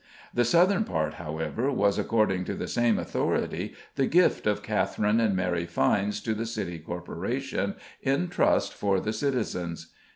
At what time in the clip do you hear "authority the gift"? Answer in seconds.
2.97-4.47